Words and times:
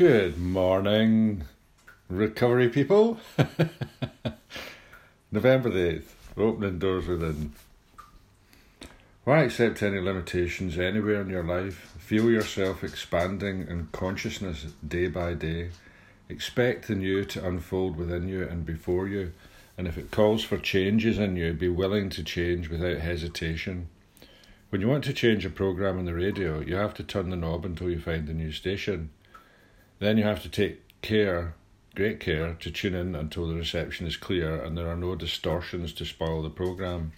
Good 0.00 0.38
morning, 0.38 1.44
recovery 2.08 2.70
people. 2.70 3.20
November 5.30 5.68
the 5.68 6.00
8th, 6.00 6.38
opening 6.38 6.78
doors 6.78 7.06
within. 7.06 7.52
Why 9.24 9.42
accept 9.42 9.82
any 9.82 10.00
limitations 10.00 10.78
anywhere 10.78 11.20
in 11.20 11.28
your 11.28 11.44
life? 11.44 11.92
Feel 11.98 12.30
yourself 12.30 12.82
expanding 12.82 13.68
in 13.68 13.88
consciousness 13.92 14.68
day 14.88 15.08
by 15.08 15.34
day. 15.34 15.68
Expect 16.30 16.88
the 16.88 16.94
new 16.94 17.26
to 17.26 17.46
unfold 17.46 17.98
within 17.98 18.26
you 18.26 18.44
and 18.44 18.64
before 18.64 19.06
you, 19.06 19.34
and 19.76 19.86
if 19.86 19.98
it 19.98 20.10
calls 20.10 20.42
for 20.42 20.56
changes 20.56 21.18
in 21.18 21.36
you, 21.36 21.52
be 21.52 21.68
willing 21.68 22.08
to 22.08 22.24
change 22.24 22.70
without 22.70 23.00
hesitation. 23.00 23.90
When 24.70 24.80
you 24.80 24.88
want 24.88 25.04
to 25.04 25.12
change 25.12 25.44
a 25.44 25.50
program 25.50 25.98
on 25.98 26.06
the 26.06 26.14
radio, 26.14 26.60
you 26.60 26.76
have 26.76 26.94
to 26.94 27.04
turn 27.04 27.28
the 27.28 27.36
knob 27.36 27.66
until 27.66 27.90
you 27.90 28.00
find 28.00 28.26
a 28.30 28.32
new 28.32 28.50
station. 28.50 29.10
Then 30.00 30.16
you 30.16 30.24
have 30.24 30.42
to 30.42 30.48
take 30.48 30.80
care, 31.02 31.54
great 31.94 32.20
care, 32.20 32.54
to 32.54 32.70
tune 32.70 32.94
in 32.94 33.14
until 33.14 33.46
the 33.46 33.54
reception 33.54 34.06
is 34.06 34.16
clear 34.16 34.60
and 34.60 34.76
there 34.76 34.88
are 34.88 34.96
no 34.96 35.14
distortions 35.14 35.92
to 35.92 36.06
spoil 36.06 36.42
the 36.42 36.48
program. 36.48 37.12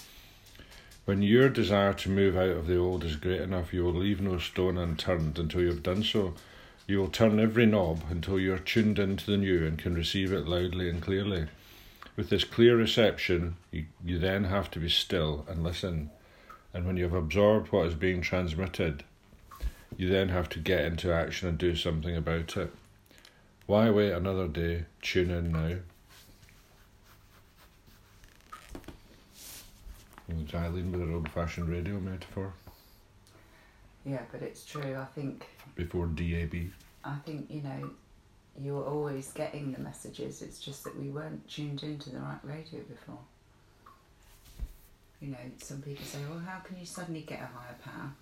When 1.04 1.22
your 1.22 1.48
desire 1.48 1.94
to 1.94 2.10
move 2.10 2.36
out 2.36 2.50
of 2.50 2.66
the 2.66 2.76
old 2.76 3.04
is 3.04 3.14
great 3.14 3.40
enough, 3.40 3.72
you 3.72 3.84
will 3.84 3.94
leave 3.94 4.20
no 4.20 4.38
stone 4.38 4.76
unturned 4.76 5.38
until 5.38 5.60
you 5.60 5.68
have 5.68 5.84
done 5.84 6.02
so. 6.02 6.34
You 6.88 6.98
will 6.98 7.08
turn 7.08 7.38
every 7.38 7.66
knob 7.66 8.02
until 8.10 8.40
you 8.40 8.52
are 8.52 8.58
tuned 8.58 8.98
into 8.98 9.26
the 9.26 9.36
new 9.36 9.64
and 9.64 9.78
can 9.78 9.94
receive 9.94 10.32
it 10.32 10.48
loudly 10.48 10.90
and 10.90 11.00
clearly. 11.00 11.46
With 12.16 12.30
this 12.30 12.44
clear 12.44 12.76
reception, 12.76 13.56
you, 13.70 13.86
you 14.04 14.18
then 14.18 14.44
have 14.44 14.70
to 14.72 14.80
be 14.80 14.88
still 14.88 15.46
and 15.48 15.62
listen. 15.62 16.10
And 16.74 16.84
when 16.84 16.96
you 16.96 17.04
have 17.04 17.14
absorbed 17.14 17.70
what 17.70 17.86
is 17.86 17.94
being 17.94 18.22
transmitted, 18.22 19.04
you 19.96 20.08
then 20.08 20.28
have 20.28 20.48
to 20.50 20.58
get 20.58 20.84
into 20.84 21.12
action 21.12 21.48
and 21.48 21.58
do 21.58 21.74
something 21.76 22.16
about 22.16 22.56
it. 22.56 22.72
Why 23.66 23.90
wait 23.90 24.12
another 24.12 24.48
day? 24.48 24.84
Tune 25.00 25.30
in 25.30 25.52
now. 25.52 25.76
Was 30.28 30.54
Eileen 30.54 30.92
with 30.92 31.06
her 31.06 31.14
old 31.14 31.28
fashioned 31.28 31.68
radio 31.68 32.00
metaphor 32.00 32.52
Yeah, 34.04 34.22
but 34.30 34.42
it's 34.42 34.64
true. 34.64 34.96
I 34.96 35.04
think 35.04 35.46
before 35.74 36.06
DAB? 36.06 36.54
I 37.04 37.16
think 37.24 37.50
you 37.50 37.62
know 37.62 37.90
you 38.60 38.74
were 38.74 38.84
always 38.84 39.30
getting 39.32 39.72
the 39.72 39.80
messages. 39.80 40.42
It's 40.42 40.58
just 40.58 40.84
that 40.84 40.98
we 40.98 41.08
weren't 41.08 41.48
tuned 41.48 41.82
into 41.82 42.10
the 42.10 42.18
right 42.18 42.38
radio 42.42 42.80
before. 42.80 43.18
You 45.20 45.28
know, 45.28 45.38
some 45.58 45.80
people 45.82 46.04
say, 46.04 46.18
"Well, 46.28 46.40
how 46.40 46.58
can 46.60 46.78
you 46.78 46.86
suddenly 46.86 47.22
get 47.22 47.40
a 47.40 47.46
higher 47.46 47.76
power?" 47.84 48.12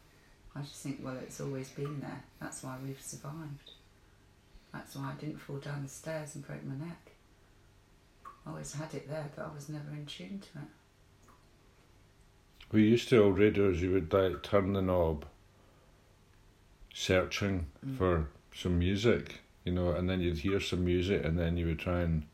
I 0.55 0.61
just 0.63 0.83
think, 0.83 1.01
well, 1.03 1.17
it's 1.23 1.41
always 1.41 1.69
been 1.69 2.01
there. 2.01 2.23
That's 2.41 2.63
why 2.63 2.77
we've 2.85 3.01
survived. 3.01 3.71
That's 4.73 4.97
why 4.97 5.13
I 5.13 5.21
didn't 5.21 5.41
fall 5.41 5.57
down 5.57 5.83
the 5.83 5.89
stairs 5.89 6.35
and 6.35 6.47
break 6.47 6.65
my 6.65 6.75
neck. 6.75 7.13
I 8.47 8.51
always 8.51 8.73
had 8.75 8.93
it 8.95 9.09
there, 9.09 9.29
but 9.35 9.45
I 9.47 9.55
was 9.55 9.69
never 9.69 9.91
in 9.93 10.07
tune 10.07 10.41
to 10.53 10.59
it. 10.61 10.69
We 12.73 12.83
used 12.85 13.09
to 13.11 13.23
old 13.23 13.39
radios, 13.39 13.83
you 13.83 13.91
would 13.93 14.13
like 14.13 14.43
turn 14.43 14.73
the 14.73 14.83
knob, 14.83 15.25
searching 16.93 17.67
Mm. 17.85 17.97
for 17.99 18.29
some 18.55 18.79
music, 18.79 19.41
you 19.65 19.73
know, 19.73 19.93
and 19.93 20.09
then 20.09 20.21
you'd 20.21 20.39
hear 20.39 20.61
some 20.61 20.85
music 20.85 21.25
and 21.25 21.39
then 21.39 21.57
you 21.57 21.67
would 21.67 21.79
try 21.79 22.01
and 22.01 22.27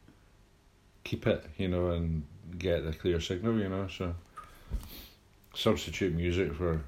keep 1.05 1.27
it, 1.27 1.45
you 1.57 1.69
know, 1.69 1.91
and 1.91 2.25
get 2.59 2.85
the 2.85 2.93
clear 2.93 3.21
signal, 3.21 3.59
you 3.59 3.69
know, 3.69 3.89
so 3.89 4.15
substitute 5.55 6.15
music 6.15 6.53
for 6.55 6.83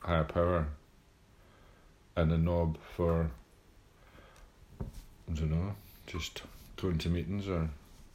higher 0.00 0.24
power 0.24 0.66
and 2.16 2.32
a 2.32 2.38
knob 2.38 2.78
for 2.96 3.30
I 4.80 5.32
don't 5.34 5.50
know, 5.50 5.74
just 6.06 6.42
going 6.76 6.98
to 6.98 7.08
meetings 7.08 7.46
or 7.48 7.70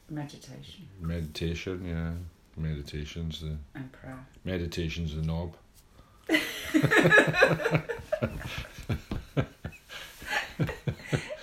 Meditation 0.10 0.88
meditation, 1.02 1.86
yeah. 1.86 2.12
Meditation's 2.58 3.42
the 3.42 3.58
and 3.74 3.92
prayer. 3.92 4.26
meditation's 4.44 5.16
the 5.16 5.22
knob. 5.24 5.56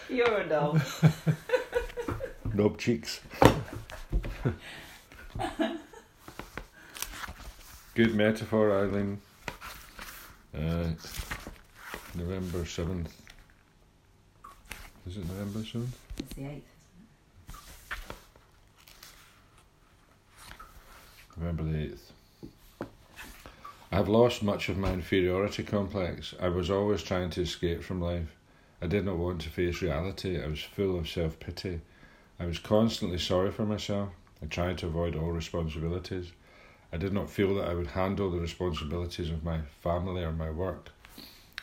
You're 0.09 0.41
a 0.41 0.49
doll. 0.49 0.79
Knob 2.55 2.79
cheeks. 2.79 3.21
Good 7.95 8.15
metaphor, 8.15 8.73
Eileen. 8.79 9.21
November 12.15 12.59
7th. 12.59 13.09
Is 15.07 15.17
it 15.17 15.27
November 15.27 15.59
7th? 15.61 15.89
It's 16.19 16.35
the 16.35 16.47
eighth. 16.47 16.69
isn't 16.79 17.57
it? 21.37 21.41
November 21.41 21.63
the 21.65 21.79
8th. 21.89 22.87
I've 23.91 24.09
lost 24.09 24.43
much 24.43 24.69
of 24.69 24.79
my 24.79 24.93
inferiority 24.93 25.65
complex. 25.65 26.35
I 26.41 26.49
was 26.49 26.71
always 26.71 27.03
trying 27.03 27.31
to 27.31 27.43
escape 27.43 27.83
from 27.83 28.01
life. 28.01 28.37
I 28.81 28.87
did 28.87 29.05
not 29.05 29.19
want 29.19 29.41
to 29.43 29.51
face 29.51 29.83
reality. 29.83 30.41
I 30.41 30.47
was 30.47 30.63
full 30.63 30.99
of 30.99 31.09
self 31.09 31.41
pity. 31.41 31.81
I 32.39 32.47
was 32.47 32.59
constantly 32.59 33.19
sorry 33.19 33.51
for 33.51 33.65
myself. 33.65 34.11
I 34.43 34.47
tried 34.47 34.79
to 34.79 34.87
avoid 34.87 35.17
all 35.17 35.31
responsibilities. 35.33 36.33
I 36.93 36.99
did 36.99 37.13
not 37.13 37.31
feel 37.31 37.55
that 37.55 37.69
I 37.69 37.75
would 37.75 37.89
handle 37.89 38.31
the 38.31 38.39
responsibilities 38.39 39.31
of 39.31 39.43
my 39.43 39.61
family 39.81 40.23
or 40.23 40.33
my 40.33 40.51
work. 40.51 40.91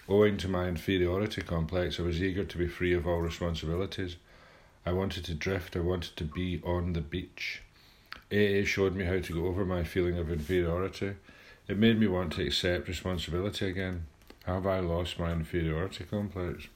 Owing 0.07 0.37
to 0.37 0.47
my 0.47 0.67
inferiority 0.67 1.43
complex, 1.43 1.99
I 1.99 2.03
was 2.03 2.21
eager 2.21 2.43
to 2.43 2.57
be 2.57 2.67
free 2.67 2.93
of 2.93 3.05
all 3.05 3.21
responsibilities. 3.21 4.15
I 4.85 4.91
wanted 4.91 5.25
to 5.25 5.35
drift, 5.35 5.75
I 5.75 5.81
wanted 5.81 6.15
to 6.15 6.23
be 6.23 6.59
on 6.63 6.93
the 6.93 7.01
beach. 7.01 7.61
AA 8.31 8.65
showed 8.65 8.95
me 8.95 9.05
how 9.05 9.19
to 9.19 9.33
go 9.33 9.45
over 9.45 9.65
my 9.65 9.83
feeling 9.83 10.17
of 10.17 10.31
inferiority. 10.31 11.13
It 11.67 11.77
made 11.77 11.99
me 11.99 12.07
want 12.07 12.33
to 12.33 12.45
accept 12.45 12.87
responsibility 12.87 13.67
again. 13.67 14.07
Have 14.45 14.65
I 14.65 14.79
lost 14.79 15.19
my 15.19 15.31
inferiority 15.31 16.05
complex? 16.05 16.67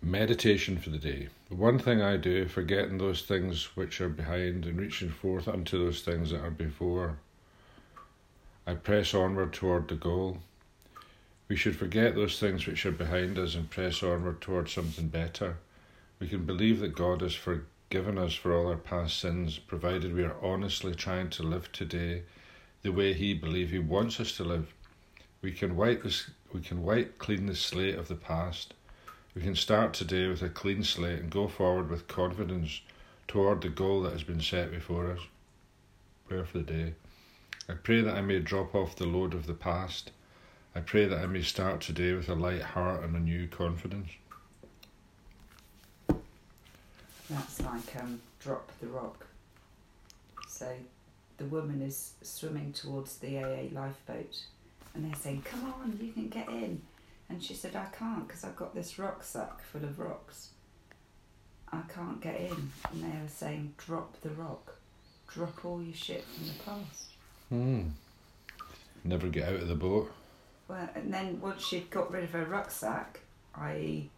Meditation 0.00 0.78
for 0.78 0.90
the 0.90 0.98
day. 0.98 1.28
One 1.48 1.80
thing 1.80 2.00
I 2.00 2.16
do, 2.16 2.46
forgetting 2.46 2.98
those 2.98 3.22
things 3.22 3.76
which 3.76 4.00
are 4.00 4.08
behind 4.08 4.64
and 4.64 4.78
reaching 4.78 5.10
forth 5.10 5.48
unto 5.48 5.76
those 5.76 6.02
things 6.02 6.30
that 6.30 6.40
are 6.40 6.52
before. 6.52 7.18
I 8.64 8.74
press 8.74 9.12
onward 9.12 9.52
toward 9.52 9.88
the 9.88 9.96
goal. 9.96 10.38
We 11.48 11.56
should 11.56 11.74
forget 11.74 12.14
those 12.14 12.38
things 12.38 12.64
which 12.64 12.86
are 12.86 12.92
behind 12.92 13.40
us 13.40 13.56
and 13.56 13.70
press 13.70 14.00
onward 14.04 14.40
toward 14.40 14.68
something 14.68 15.08
better. 15.08 15.56
We 16.20 16.28
can 16.28 16.46
believe 16.46 16.78
that 16.78 16.94
God 16.94 17.20
has 17.20 17.34
forgiven 17.34 18.18
us 18.18 18.34
for 18.34 18.54
all 18.54 18.68
our 18.68 18.76
past 18.76 19.18
sins, 19.18 19.58
provided 19.58 20.14
we 20.14 20.22
are 20.22 20.36
honestly 20.40 20.94
trying 20.94 21.30
to 21.30 21.42
live 21.42 21.72
today 21.72 22.22
the 22.82 22.92
way 22.92 23.14
He 23.14 23.34
believes 23.34 23.72
He 23.72 23.80
wants 23.80 24.20
us 24.20 24.36
to 24.36 24.44
live. 24.44 24.72
We 25.42 25.50
can 25.50 25.74
wipe 25.74 26.04
this. 26.04 26.30
We 26.52 26.60
can 26.60 26.84
wipe 26.84 27.18
clean 27.18 27.46
the 27.46 27.56
slate 27.56 27.96
of 27.96 28.06
the 28.06 28.14
past. 28.14 28.74
We 29.38 29.44
can 29.44 29.54
start 29.54 29.94
today 29.94 30.26
with 30.26 30.42
a 30.42 30.48
clean 30.48 30.82
slate 30.82 31.20
and 31.20 31.30
go 31.30 31.46
forward 31.46 31.90
with 31.90 32.08
confidence 32.08 32.80
toward 33.28 33.60
the 33.60 33.68
goal 33.68 34.02
that 34.02 34.12
has 34.12 34.24
been 34.24 34.40
set 34.40 34.72
before 34.72 35.12
us. 35.12 35.20
Prayer 36.26 36.44
for 36.44 36.58
the 36.58 36.64
day. 36.64 36.94
I 37.68 37.74
pray 37.74 38.00
that 38.00 38.16
I 38.16 38.20
may 38.20 38.40
drop 38.40 38.74
off 38.74 38.96
the 38.96 39.06
load 39.06 39.34
of 39.34 39.46
the 39.46 39.54
past. 39.54 40.10
I 40.74 40.80
pray 40.80 41.04
that 41.04 41.20
I 41.20 41.26
may 41.26 41.42
start 41.42 41.80
today 41.80 42.14
with 42.14 42.28
a 42.28 42.34
light 42.34 42.62
heart 42.62 43.04
and 43.04 43.14
a 43.14 43.20
new 43.20 43.46
confidence. 43.46 44.08
That's 47.30 47.62
like 47.62 47.94
um, 48.02 48.20
drop 48.40 48.72
the 48.80 48.88
rock. 48.88 49.24
So 50.48 50.68
the 51.36 51.44
woman 51.44 51.80
is 51.80 52.14
swimming 52.22 52.72
towards 52.72 53.18
the 53.18 53.38
AA 53.38 53.68
lifeboat 53.70 54.42
and 54.94 55.04
they're 55.04 55.20
saying, 55.20 55.42
Come 55.42 55.72
on, 55.80 55.96
you 56.02 56.10
can 56.10 56.28
get 56.28 56.48
in. 56.48 56.82
And 57.30 57.42
she 57.42 57.54
said, 57.54 57.76
I 57.76 57.86
can't 57.96 58.26
because 58.26 58.44
I've 58.44 58.56
got 58.56 58.74
this 58.74 58.98
rucksack 58.98 59.62
full 59.62 59.84
of 59.84 59.98
rocks. 59.98 60.50
I 61.70 61.82
can't 61.92 62.20
get 62.20 62.40
in. 62.40 62.70
And 62.90 63.02
they 63.02 63.20
were 63.20 63.28
saying, 63.28 63.74
Drop 63.76 64.20
the 64.22 64.30
rock. 64.30 64.76
Drop 65.28 65.64
all 65.64 65.82
your 65.82 65.94
shit 65.94 66.24
from 66.24 66.46
the 66.46 66.54
past. 66.64 67.04
Hmm. 67.50 67.82
Never 69.04 69.28
get 69.28 69.48
out 69.48 69.56
of 69.62 69.68
the 69.68 69.74
boat. 69.74 70.10
Well, 70.68 70.88
and 70.94 71.12
then 71.12 71.40
once 71.40 71.64
she'd 71.64 71.90
got 71.90 72.10
rid 72.10 72.24
of 72.24 72.30
her 72.30 72.44
rucksack, 72.44 73.20
i.e., 73.54 74.10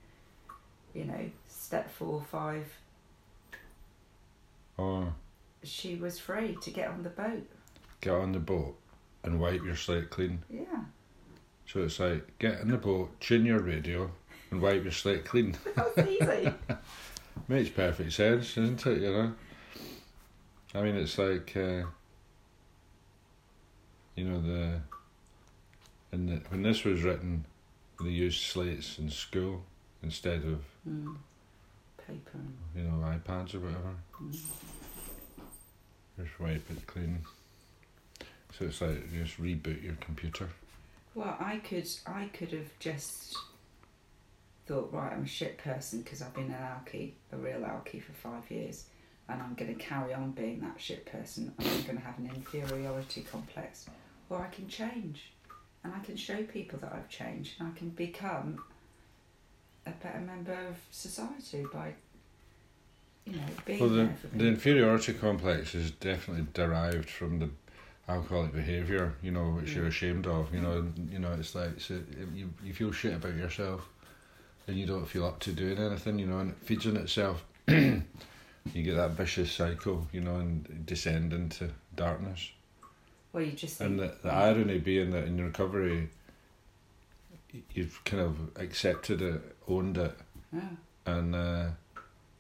you 0.95 1.05
know, 1.05 1.31
step 1.49 1.91
four, 1.93 2.23
five, 2.31 2.67
Oh, 4.79 5.13
she 5.63 5.97
was 5.97 6.19
free 6.19 6.57
to 6.63 6.71
get 6.71 6.89
on 6.89 7.03
the 7.03 7.11
boat. 7.11 7.47
get 8.01 8.15
on 8.15 8.33
the 8.33 8.39
boat 8.39 8.77
and 9.23 9.39
wipe 9.39 9.63
your 9.63 9.77
slate 9.77 10.09
clean. 10.11 10.43
Yeah. 10.49 10.85
So 11.73 11.83
it's 11.85 12.01
like 12.01 12.39
get 12.39 12.61
in 12.61 12.69
the 12.71 12.79
boat, 12.79 13.21
tune 13.21 13.45
your 13.47 13.61
radio, 13.61 14.11
and 14.51 14.61
wipe 14.61 14.83
your 14.83 14.93
slate 14.93 15.25
clean. 15.25 15.57
That's 15.77 15.99
easy. 15.99 16.53
Makes 17.49 17.71
perfect 17.71 18.13
sense, 18.13 18.55
doesn't 18.55 18.85
it? 18.87 19.03
You 19.03 19.13
know. 19.13 19.33
I 20.75 20.83
mean, 20.83 20.97
it's 20.97 21.17
like 21.19 21.53
uh, 21.57 21.83
you 24.17 24.25
know 24.25 24.41
the. 24.41 24.81
And 26.13 26.29
the, 26.29 26.37
when 26.49 26.63
this 26.63 26.83
was 26.83 27.03
written, 27.03 27.45
they 28.03 28.11
used 28.11 28.43
slates 28.43 28.99
in 28.99 29.11
school. 29.11 29.63
instead 30.03 30.43
of 30.45 30.61
Mm. 30.89 31.15
Paper. 32.07 32.39
you 32.75 32.83
know 32.85 33.05
iPads 33.05 33.55
or 33.55 33.61
whatever. 33.61 33.95
Mm. 34.21 34.33
Just 36.19 36.41
wipe 36.41 36.71
it 36.71 36.87
clean. 36.87 37.19
So 38.59 38.65
it's 38.65 38.81
like 38.81 39.13
just 39.13 39.41
reboot 39.41 39.83
your 39.85 39.95
computer. 40.01 40.49
Well, 41.15 41.37
I 41.41 41.57
could 41.59 41.89
I 42.07 42.27
could 42.27 42.53
have 42.53 42.79
just 42.79 43.37
thought, 44.67 44.93
right, 44.93 45.13
I'm 45.13 45.25
a 45.25 45.27
shit 45.27 45.59
person 45.59 46.03
because 46.03 46.23
I've 46.23 46.35
been 46.35 46.45
an 46.45 46.53
alkie, 46.53 47.13
a 47.33 47.37
real 47.37 47.61
alkie 47.61 48.01
for 48.03 48.13
five 48.13 48.49
years, 48.51 48.85
and 49.29 49.43
I'm 49.43 49.55
going 49.55 49.75
to 49.77 49.83
carry 49.83 50.15
on 50.15 50.31
being 50.31 50.61
that 50.61 50.81
shit 50.81 51.05
person, 51.07 51.53
and 51.59 51.69
I'm 51.69 51.83
going 51.83 51.99
to 51.99 52.05
have 52.05 52.19
an 52.19 52.31
inferiority 52.35 53.23
complex. 53.31 53.87
Or 54.29 54.39
I 54.39 54.47
can 54.55 54.69
change, 54.69 55.33
and 55.83 55.93
I 55.93 55.99
can 56.05 56.17
show 56.17 56.43
people 56.45 56.79
that 56.81 56.93
I've 56.93 57.09
changed, 57.09 57.55
and 57.59 57.73
I 57.75 57.77
can 57.77 57.89
become 57.91 58.63
a 59.87 59.91
better 59.91 60.21
member 60.21 60.53
of 60.69 60.77
society 60.93 61.67
by, 61.73 61.95
you 63.25 63.33
know, 63.33 63.43
being 63.65 63.81
Well, 63.81 63.89
the, 63.89 64.11
the 64.33 64.47
inferiority 64.47 65.15
complex 65.15 65.75
is 65.75 65.91
definitely 65.91 66.47
derived 66.55 67.11
from 67.11 67.41
the 67.41 67.51
alcoholic 68.11 68.53
behaviour, 68.53 69.15
you 69.23 69.31
know, 69.31 69.51
which 69.51 69.75
you're 69.75 69.85
Mm. 69.85 69.95
ashamed 69.95 70.27
of. 70.27 70.53
You 70.55 70.61
know, 70.61 70.93
you 71.11 71.19
know, 71.19 71.33
it's 71.35 71.55
like 71.55 71.81
so 71.81 72.01
you 72.35 72.53
you 72.63 72.73
feel 72.75 72.93
shit 72.93 73.15
about 73.15 73.35
yourself, 73.37 73.89
and 74.67 74.77
you 74.79 74.87
don't 74.87 75.07
feel 75.07 75.25
up 75.25 75.39
to 75.41 75.53
doing 75.53 75.79
anything. 75.79 76.19
You 76.19 76.27
know, 76.27 76.39
and 76.41 76.51
it 76.51 76.59
feeds 76.59 76.87
on 76.87 76.97
itself. 76.97 77.45
you 77.69 78.03
get 78.75 78.97
that 78.97 79.13
vicious 79.13 79.51
cycle, 79.53 80.07
you 80.13 80.21
know, 80.21 80.37
and 80.37 80.85
descend 80.87 81.33
into 81.33 81.71
darkness. 81.95 82.51
well, 83.33 83.43
you 83.45 83.53
just 83.53 83.81
And 83.81 83.99
the, 83.99 84.15
the 84.23 84.33
irony 84.33 84.79
being 84.79 85.11
that 85.13 85.25
in 85.25 85.43
recovery, 85.43 86.09
you've 87.75 88.03
kind 88.05 88.23
of 88.23 88.37
accepted 88.57 89.23
it, 89.23 89.41
owned 89.69 89.97
it, 89.99 90.15
yeah, 90.53 90.61
and 91.07 91.35
uh, 91.35 91.67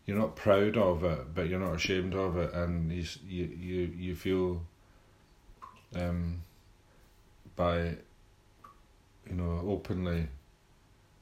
you're 0.06 0.18
not 0.18 0.36
proud 0.36 0.76
of 0.76 1.04
it, 1.04 1.34
but 1.34 1.48
you're 1.48 1.60
not 1.60 1.74
ashamed 1.74 2.14
of 2.14 2.36
it, 2.36 2.52
and 2.54 2.90
you 2.92 3.04
you 3.28 3.44
you, 3.44 3.80
you 3.96 4.16
feel 4.16 4.62
um, 5.96 6.42
by 7.56 7.78
you 9.28 9.34
know 9.34 9.64
openly 9.66 10.28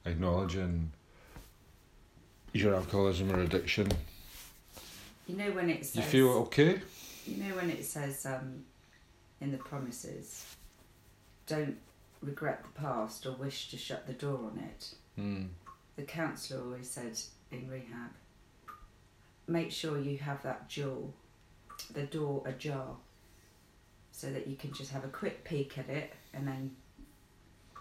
acknowledging 0.05 0.91
your 2.53 2.75
alcoholism 2.75 3.31
or 3.31 3.41
addiction, 3.41 3.91
you 5.27 5.35
know 5.35 5.51
when 5.51 5.69
it 5.69 5.85
says 5.85 5.95
you 5.97 6.01
feel 6.01 6.29
okay. 6.29 6.81
You 7.25 7.43
know 7.43 7.55
when 7.55 7.69
it 7.69 7.85
says 7.85 8.25
um, 8.25 8.63
in 9.41 9.51
the 9.51 9.57
promises, 9.57 10.45
don't 11.45 11.77
regret 12.21 12.63
the 12.63 12.81
past 12.81 13.25
or 13.25 13.33
wish 13.33 13.69
to 13.69 13.77
shut 13.77 14.07
the 14.07 14.13
door 14.13 14.37
on 14.37 14.59
it. 14.59 14.93
Mm. 15.19 15.47
The 15.95 16.03
counsellor 16.03 16.61
always 16.61 16.89
said 16.89 17.19
in 17.51 17.69
rehab, 17.69 18.11
make 19.47 19.71
sure 19.71 19.99
you 19.99 20.17
have 20.17 20.41
that 20.43 20.69
jewel, 20.69 21.13
the 21.93 22.03
door 22.03 22.43
ajar, 22.45 22.95
so 24.19 24.29
that 24.31 24.47
you 24.47 24.57
can 24.57 24.73
just 24.73 24.91
have 24.91 25.05
a 25.05 25.07
quick 25.07 25.45
peek 25.45 25.77
at 25.77 25.87
it 25.87 26.11
and 26.33 26.45
then 26.45 26.75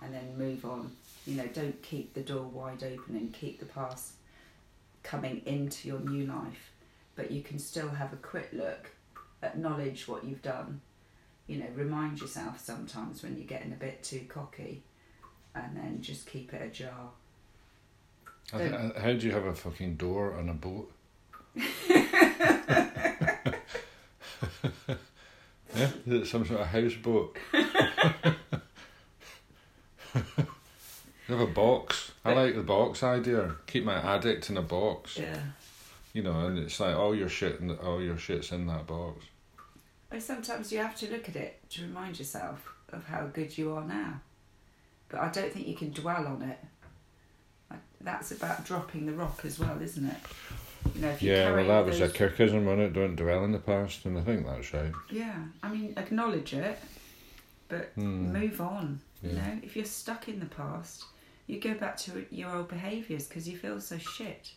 and 0.00 0.14
then 0.14 0.38
move 0.38 0.64
on. 0.64 0.92
You 1.26 1.34
know, 1.34 1.46
don't 1.52 1.82
keep 1.82 2.14
the 2.14 2.20
door 2.20 2.44
wide 2.44 2.84
open 2.84 3.16
and 3.16 3.32
keep 3.32 3.58
the 3.58 3.66
past 3.66 4.12
coming 5.02 5.42
into 5.46 5.88
your 5.88 5.98
new 5.98 6.26
life, 6.26 6.70
but 7.16 7.32
you 7.32 7.42
can 7.42 7.58
still 7.58 7.88
have 7.88 8.12
a 8.12 8.16
quick 8.16 8.50
look, 8.52 8.90
acknowledge 9.42 10.06
what 10.06 10.22
you've 10.22 10.42
done. 10.42 10.80
You 11.48 11.58
know, 11.58 11.66
remind 11.74 12.20
yourself 12.20 12.60
sometimes 12.60 13.24
when 13.24 13.36
you're 13.36 13.46
getting 13.46 13.72
a 13.72 13.76
bit 13.76 14.04
too 14.04 14.24
cocky, 14.28 14.82
and 15.56 15.76
then 15.76 15.98
just 16.00 16.26
keep 16.26 16.54
it 16.54 16.62
ajar. 16.62 17.10
I 18.52 18.58
th- 18.58 18.72
uh, 18.72 19.00
how 19.00 19.12
do 19.14 19.26
you 19.26 19.32
have 19.32 19.46
a 19.46 19.54
fucking 19.54 19.96
door 19.96 20.34
on 20.34 20.48
a 20.48 20.54
boat? 20.54 20.92
yeah, 25.76 25.88
is 26.08 26.22
it 26.22 26.26
some 26.26 26.46
sort 26.46 26.60
of 26.60 26.66
house 26.68 26.94
houseboat? 26.94 27.36
you 27.52 27.62
have 31.28 31.40
a 31.40 31.46
box. 31.46 32.12
I 32.24 32.32
like 32.32 32.54
the 32.54 32.62
box 32.62 33.02
idea. 33.02 33.56
Keep 33.66 33.84
my 33.84 33.96
addict 33.96 34.48
in 34.48 34.56
a 34.56 34.62
box. 34.62 35.18
Yeah. 35.18 35.38
You 36.14 36.22
know, 36.22 36.46
and 36.46 36.58
it's 36.58 36.80
like 36.80 36.96
all 36.96 37.14
your 37.14 37.28
shit 37.28 37.60
and 37.60 37.78
all 37.80 38.00
your 38.00 38.16
shit's 38.16 38.52
in 38.52 38.66
that 38.68 38.86
box. 38.86 39.22
But 40.08 40.22
sometimes 40.22 40.72
you 40.72 40.78
have 40.78 40.96
to 40.96 41.10
look 41.10 41.28
at 41.28 41.36
it 41.36 41.60
to 41.70 41.82
remind 41.82 42.18
yourself 42.18 42.72
of 42.90 43.04
how 43.04 43.26
good 43.26 43.58
you 43.58 43.74
are 43.74 43.84
now. 43.84 44.22
But 45.10 45.20
I 45.20 45.28
don't 45.28 45.52
think 45.52 45.68
you 45.68 45.76
can 45.76 45.90
dwell 45.90 46.26
on 46.26 46.40
it. 46.42 46.58
That's 48.00 48.30
about 48.30 48.64
dropping 48.64 49.04
the 49.04 49.12
rock 49.12 49.40
as 49.44 49.58
well, 49.58 49.78
isn't 49.82 50.06
it? 50.06 50.16
You 50.94 51.02
know, 51.02 51.08
if 51.10 51.22
you 51.22 51.32
Yeah, 51.32 51.52
well, 51.52 51.66
that 51.68 51.86
was 51.86 51.96
a 52.00 52.06
those- 52.08 52.12
Kirkism 52.12 52.68
on 52.70 52.80
it. 52.80 52.92
Don't 52.92 53.16
dwell 53.16 53.44
in 53.44 53.52
the 53.52 53.58
past, 53.58 54.04
and 54.04 54.18
I 54.18 54.22
think 54.22 54.46
that's 54.46 54.72
right. 54.74 54.92
Yeah, 55.10 55.36
I 55.62 55.68
mean, 55.70 55.94
acknowledge 55.96 56.54
it, 56.54 56.78
but 57.68 57.90
Hmm. 57.94 58.32
move 58.32 58.60
on. 58.60 59.00
You 59.22 59.32
know, 59.32 59.58
if 59.62 59.74
you're 59.76 59.84
stuck 59.84 60.28
in 60.28 60.38
the 60.40 60.46
past, 60.46 61.04
you 61.48 61.60
go 61.60 61.74
back 61.74 61.96
to 61.98 62.24
your 62.30 62.54
old 62.54 62.68
behaviours 62.68 63.26
because 63.26 63.48
you 63.48 63.56
feel 63.58 63.80
so 63.80 63.98
shit. 63.98 64.52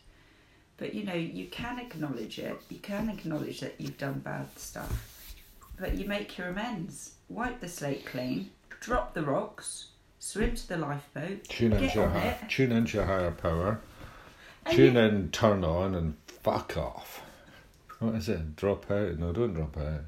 But 0.77 0.93
you 0.93 1.03
know, 1.03 1.13
you 1.13 1.47
can 1.47 1.79
acknowledge 1.79 2.37
it. 2.39 2.59
You 2.69 2.79
can 2.79 3.09
acknowledge 3.09 3.59
that 3.61 3.75
you've 3.79 3.97
done 3.97 4.19
bad 4.19 4.47
stuff, 4.57 5.35
but 5.79 5.95
you 5.95 6.07
make 6.07 6.37
your 6.37 6.47
amends. 6.47 7.13
Wipe 7.29 7.59
the 7.59 7.67
slate 7.67 8.05
clean. 8.05 8.51
Drop 8.81 9.13
the 9.13 9.23
rocks. 9.23 9.87
Swim 10.19 10.55
to 10.55 10.67
the 10.67 10.77
lifeboat. 10.77 11.43
Tune 11.45 11.73
into 11.73 11.93
your 11.95 12.05
on 12.09 12.11
hi- 12.19 12.37
tune 12.49 12.71
into 12.71 12.97
your 12.97 13.05
higher 13.07 13.31
power. 13.31 13.79
And 14.71 14.77
Tune 14.77 14.93
you- 14.95 15.01
in, 15.01 15.31
turn 15.31 15.63
on, 15.63 15.95
and 15.95 16.15
fuck 16.27 16.77
off. 16.77 17.21
What 17.99 18.15
is 18.15 18.29
it? 18.29 18.55
Drop 18.55 18.89
out? 18.89 19.17
No, 19.19 19.31
don't 19.31 19.53
drop 19.53 19.77
out. 19.77 20.01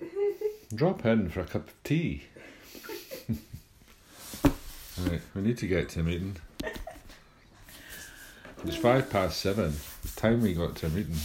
drop 0.74 1.06
in 1.06 1.28
for 1.30 1.40
a 1.40 1.44
cup 1.44 1.68
of 1.68 1.82
tea. 1.84 2.24
right, 5.00 5.20
we 5.34 5.42
need 5.42 5.58
to 5.58 5.66
get 5.66 5.88
to 5.90 6.00
a 6.00 6.02
meeting. 6.02 6.36
It's 8.64 8.76
five 8.76 9.10
past 9.10 9.40
seven. 9.40 9.74
It's 10.04 10.14
time 10.14 10.40
we 10.42 10.54
got 10.54 10.76
to 10.76 10.86
a 10.86 10.90
meeting. 10.90 11.16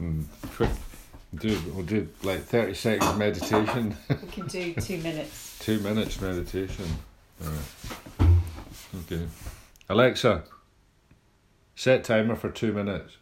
Mm, 0.00 0.24
quick, 0.56 0.70
do 1.34 1.60
we'll 1.74 1.84
do 1.84 2.08
like 2.22 2.42
thirty 2.42 2.74
seconds 2.74 3.16
meditation. 3.16 3.96
We 4.08 4.28
can 4.28 4.46
do 4.46 4.74
two 4.74 4.98
minutes. 4.98 5.50
Two 5.64 5.78
minutes 5.80 6.20
meditation. 6.20 6.84
Alright. 7.42 8.38
Okay. 9.10 9.26
Alexa, 9.88 10.44
set 11.74 12.04
timer 12.04 12.36
for 12.36 12.50
two 12.50 12.72
minutes. 12.72 13.18